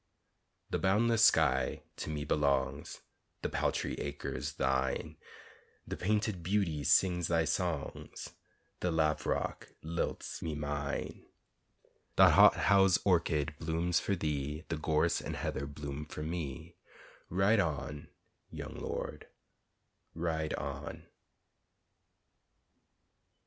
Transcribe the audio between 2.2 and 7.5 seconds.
belongs, The paltry acres thine; The painted beauty sings thy